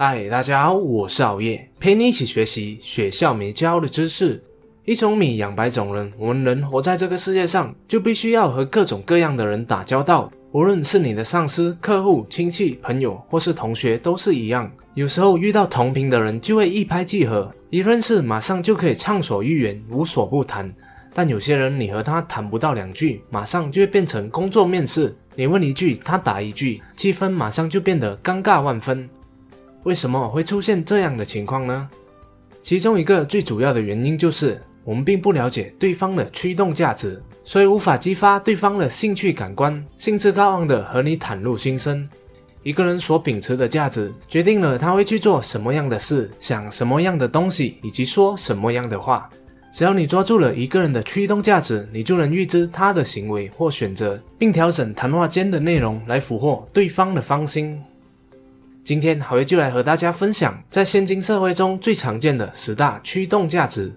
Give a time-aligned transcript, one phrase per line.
[0.00, 4.40] 嗨，大家好，我是熬夜，陪你一起学习学校没教的知识。
[4.84, 10.30] 一种米养百种人，我们人活在这个世界上，就必须要和各种各样的人打交道。
[10.52, 14.70] 无论是你的上司、客户、亲戚、朋友，或是同学，都是一样。
[14.94, 20.72] 有时候遇到同频的人，就会一拍即合，一认识马上就可以畅所欲言，无所不谈。
[21.12, 25.12] 但有些人，你和他谈不到两句，马上就会变成工作面试。
[25.34, 29.10] 你问一句，他答一句，气氛马上就变得尴尬万分。
[29.88, 31.88] 为什么会出现这样的情况呢？
[32.62, 42.06] 其中一个最主要的原因就是我们并不了解对方的驱动价值，所以无法激发对方的兴趣感官，兴致高昂的和你袒露心声。
[42.62, 49.30] 一个人所秉持的价值，决定了他会去做什么样的事，想什么样的东西，以及说什么样的话。
[49.72, 57.80] 只要你抓住了一个人的驱动价值，你就能预知他的行为或选择，并调整谈话间的内容来俘获对方的芳心。
[58.88, 63.92] 今天，好爷就来和大家分享，在现今社会中最常见的十大驱动价值。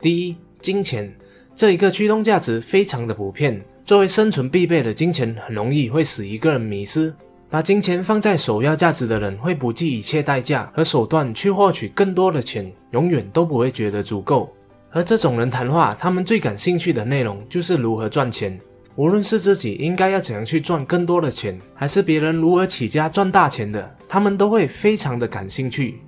[0.00, 1.14] 第一，金钱，
[1.54, 3.62] 这一个驱动价值非常的普遍。
[3.84, 7.14] 作为生存必备的金钱，很容易会使一个人迷失。
[7.50, 14.50] 把金钱放在首要价值的人，会不计一切代价和手段去获取更多的钱，永远都不会觉得足够。
[14.88, 18.58] 和这种人谈话，他们最感兴趣的内容就是如何赚钱。
[18.96, 26.00] 无论是自己应该要怎样去赚更多的钱，还是别人如何起家赚大钱的，他们都会非常的感兴趣。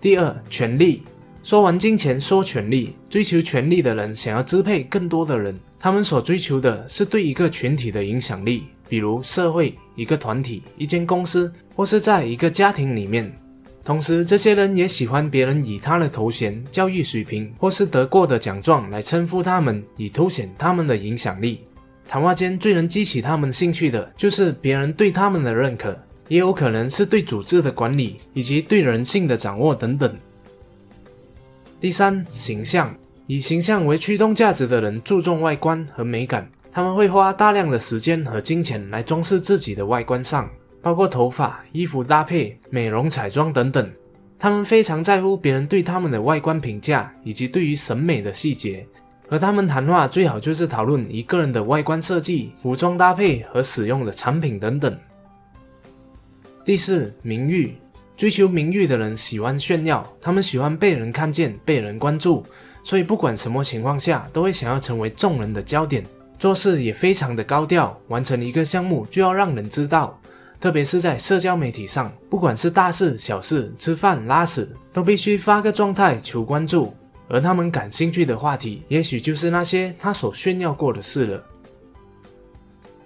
[0.00, 1.02] 第二，权力。
[1.44, 2.94] 说完金钱，说权力。
[3.08, 13.32] 追求权力的人想要支配更多的人，他们所追求的是对一个群体的影响力，比如社会、一个团体、一间公司，或是在一个家庭里面。
[13.84, 21.64] 同时，这些人也喜欢别人以他的头衔、教育水平或是得过的奖状来称呼他们，以凸显他们的影响力。
[22.08, 30.14] 谈话间最能激起他们兴趣的就是别人对他们的认可，也有可能是对组织的管理以及对人性的掌握等等。
[31.80, 32.94] 第三，形象
[33.26, 40.48] 以形象为驱动价值的人注重外观和美感，他们会花大量的时间和金钱来装饰自己的外观上。
[40.82, 43.90] 包括头发、衣服搭配、美容彩妆等等，
[44.38, 48.84] 他们非常在乎别人对他们的外观评价以及对于审美的细节。
[49.28, 54.94] 和他们谈话最好就是讨论一个人的外观设计、服装搭配和使用的产品等等。
[56.64, 57.74] 第四，名誉，
[58.14, 62.44] 追求名誉的人喜欢炫耀，他们喜欢被人看见、被人关注，
[62.84, 66.04] 所以不管什么情况下都会想要成为众人的焦点，
[66.38, 70.20] 做事也非常的高调，完成一个项目就要让人知道。
[70.62, 76.94] 特别是在社交媒体上，不管是大事小事，吃饭拉屎，都必须发个状态求关注。
[77.28, 81.44] 而他们感兴趣的话题，也许就是那些他所炫耀过的事了。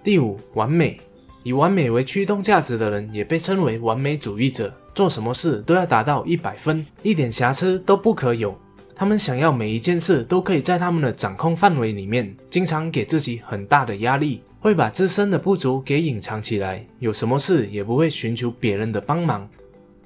[0.05, 1.01] 第五，完美，
[1.45, 4.71] 以完美为驱动价值的人，也被称为完美主义者。
[4.95, 8.55] 做什么事都要达到一百分，一点瑕疵都不可有。
[8.95, 14.43] 他们想要每一件事都可以在他们的掌控范围里面，经常给自己很大的压力。
[14.67, 19.49] 会把自身的不足给隐藏起来，有什么事也不会寻求别人的帮忙。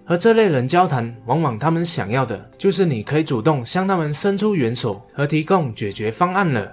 [0.05, 6.71] 和这类人交谈，往往他们想要的就是你可以主动向他们伸出援手和提供解决方案了。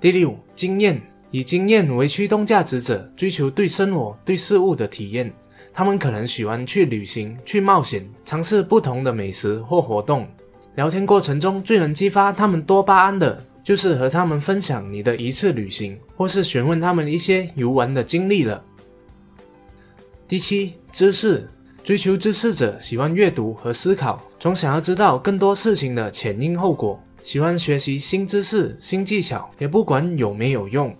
[0.00, 1.00] 第六，经验
[1.30, 5.32] 以经验为驱动价值者，追求对生活、对事物的体验。
[5.72, 10.26] 他们可能喜欢去旅行、去冒险，尝试不同的美食或活动。
[10.74, 13.40] 聊天过程中最能激发他们多巴胺的。
[13.66, 18.62] 就是和他们分享你的一次旅行，或是询问他们一些游玩的经历了。
[20.28, 21.50] 第七，知识，
[21.82, 30.96] 追求知识者喜欢阅读和思考，总想要知道更多事情的前因后果，喜欢学习新知识、新技巧，也不管有没有用，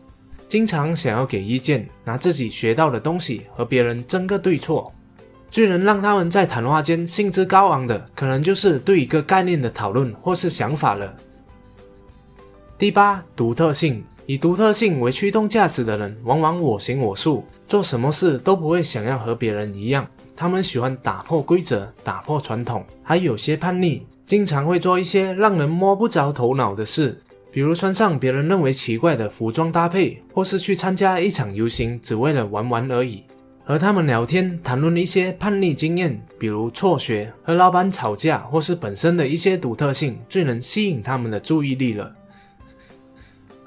[0.49, 4.93] 经常想要给意见，拿自己学到的东西和别人争个对错。
[5.53, 11.17] 最能让他们在谈话间兴致高昂的，可能就是对一个概念的讨论或是想法了。
[12.79, 20.07] 第八，独特性以独特性为驱动价值的人，往往我行我素，做什么事都不会想要和别人一样。
[20.37, 27.19] 他们喜欢打破规则，打破传统，还有些叛逆，经常会做一些让人摸不着头脑的事，
[27.51, 33.23] 比如穿上别人认为奇怪的服装搭配，或是去参加一场游行，只为了玩玩而已。
[33.65, 42.15] 和他们聊天，谈论一些叛逆经验，比如辍学、和老板吵架，或是本身的一些独特性，最能吸引他们的注意力了。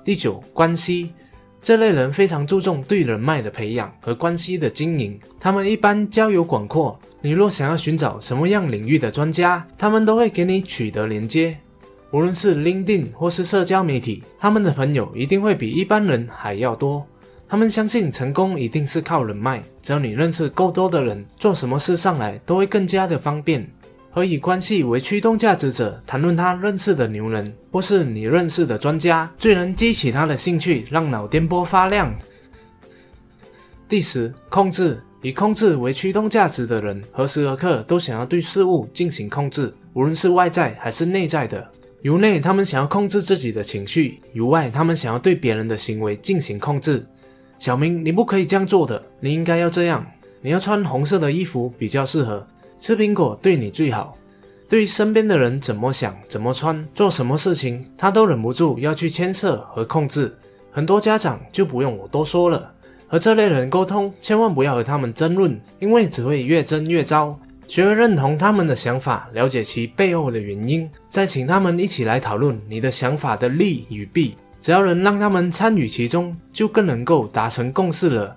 [0.09, 1.13] 第九，关系
[1.61, 6.99] 这类人非常注重对人脉的培养和关系的经营，他们一般交友广阔。
[7.21, 11.55] 你若想要寻找什么样领域的专家，他们都会给你取得连接。
[12.09, 17.05] 无论是 LinkedIn 或是社交媒体，他们的朋友一定会比一般人还要多。
[17.47, 23.63] 他们相信成功一定是靠人脉，只要你认识够多的人，做什么事上来都会更加的方便。
[24.11, 32.13] 和以关系为驱动价值者谈论他认识的牛人，或是你认识的专家，最能激起他的兴趣，让脑电波发亮。
[33.87, 41.67] 第十，控制以控制为驱动价值的人，何时何刻都想要对事物进行控制，无论是外在还是内在的。
[42.01, 47.05] 由内，他们想要控制自己的情绪；由外，他们想要对别人的行为进行控制。
[47.57, 50.05] 小明，你不可以这样做的，你应该要这样。
[50.41, 52.47] 你要穿红色的衣服比较适合。
[52.79, 54.15] 吃苹果对你最好。
[54.67, 60.31] 对于身边的人怎么想、怎么穿、做什么事情，他都忍不住要去牵涉和控制。
[60.71, 62.71] 很多家长就不用我多说了。
[63.07, 67.37] 和这类人沟通，千万不要和他们争论，因为只会越争越糟。
[67.67, 74.35] 学会认同他们的想法，了解其背后的原因，再请他们一起来讨论你的想法的利与弊。
[74.61, 78.35] 只要能让他们参与其中，就更能够达成共识了。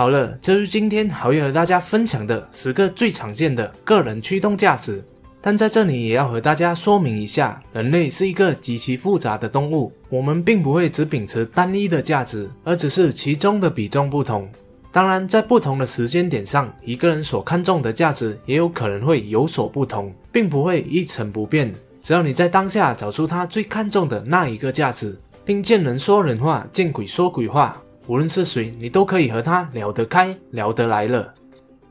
[0.00, 5.04] 好了，这是今天好月和大家分享的十个最常见的个人驱动价值。
[5.42, 14.48] 但在这里也要和大家说明一下，人类是一个极其复杂的动物，我们并不会只秉持单一的价值，而只是其中的比重不同。
[14.90, 21.70] 当然，在不同的时间点上，一个人所看重的价值也有可能会有所不同，并不会一成不变。
[22.00, 25.14] 只要你在当下找出他最看重的那一个价值，
[25.44, 31.32] 并见人说人话，见鬼说鬼话，无论是谁，你都可以和他聊得开、聊得来了。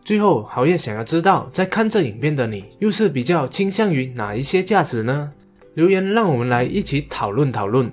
[0.03, 5.31] 最后，好业想要知道，在看这影片的你，又是比较倾向于哪一些价值呢？
[5.75, 7.91] 留言让我们来一起讨论讨论。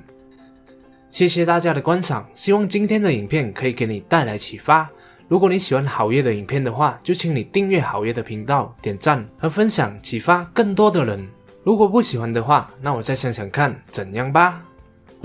[1.11, 4.89] 谢谢大家的观赏，希望今天的影片可以给你带来启发。
[5.29, 11.27] 如果你喜欢好业的影片的话，就请你订阅好业的频道、点赞和分享，启发更多的人。
[11.63, 14.66] 如果不喜欢的话，那我再想想看怎样吧。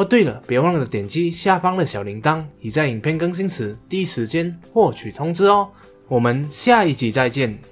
[0.01, 5.69] 哦，对了，别忘了点击下方的小铃铛，以在影片更新时第一时间获取通知哦。
[6.07, 7.70] 我们下一集再见。